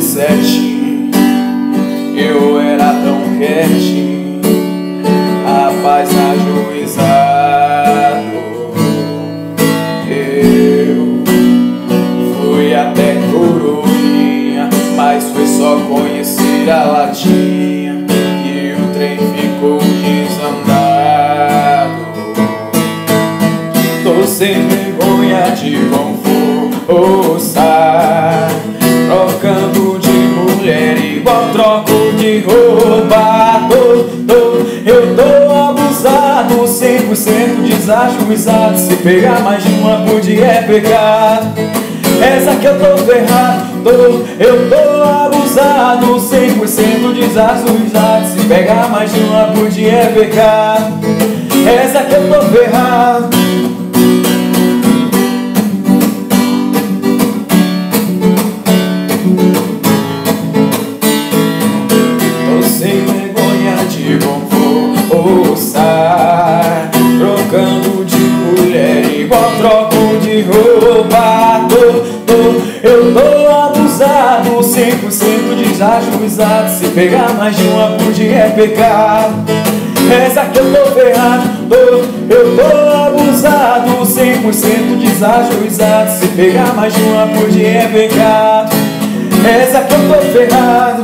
certinho. 0.00 1.10
Eu 2.16 2.58
era 2.60 2.92
tão 2.92 3.20
quietinho, 3.38 4.40
rapaz 5.44 6.08
ajuizado. 6.10 7.20
Eu 10.08 11.22
fui 12.34 12.74
até 12.74 13.14
coroinha, 13.30 14.68
mas 14.96 15.30
foi 15.30 15.46
só 15.46 15.78
conhecer 15.88 16.68
a 16.70 16.82
latinha 16.84 18.04
e 18.44 18.74
o 18.74 18.88
trem 18.92 19.16
ficou 19.16 19.78
desandado. 20.02 20.50
Tô 24.02 24.26
sem 24.26 24.66
vergonha 24.66 25.52
de 25.54 25.78
confortar 25.90 27.89
100% 36.80 37.68
desajuizado 37.68 38.78
Se 38.78 38.96
pegar 38.96 39.40
mais 39.40 39.62
de 39.62 39.70
uma 39.74 39.98
por 40.06 40.18
dia 40.20 40.46
é 40.46 40.62
pecado. 40.62 41.52
Essa 42.22 42.56
que 42.56 42.66
eu 42.66 42.78
tô 42.78 42.96
ferrado, 43.04 43.82
tô, 43.84 43.90
eu 44.42 44.70
tô 44.70 45.02
abusado 45.02 46.06
100% 46.16 47.14
desajuizado 47.14 48.26
Se 48.28 48.46
pegar 48.46 48.88
mais 48.88 49.12
de 49.12 49.20
uma 49.20 49.48
por 49.48 49.68
dia 49.68 49.92
é 49.92 50.06
pecado. 50.06 51.00
Essa 51.66 52.02
que 52.04 52.14
eu 52.14 52.28
tô 52.28 52.46
ferrado 52.46 53.39
100% 75.08 75.54
desajuizado 75.56 76.70
Se 76.70 76.88
pegar 76.88 77.32
mais 77.34 77.56
de 77.56 77.62
uma 77.68 77.96
por 77.96 78.12
dia 78.12 78.36
é 78.36 78.50
pecado. 78.50 79.34
Essa 80.26 80.44
que 80.46 80.58
eu 80.58 80.72
tô 80.72 80.90
ferrado, 80.92 81.44
eu 82.28 82.56
tô 82.56 82.96
abusado. 83.06 83.90
100% 84.04 84.98
desajuizado 84.98 86.10
Se 86.18 86.26
pegar 86.28 86.74
mais 86.74 86.94
de 86.94 87.02
uma 87.02 87.26
por 87.28 87.48
dia 87.48 87.68
é 87.68 87.88
pecado. 87.88 88.76
Essa 89.44 89.80
que 89.80 89.94
eu 89.94 90.00
tô 90.08 90.20
ferrado 90.32 90.99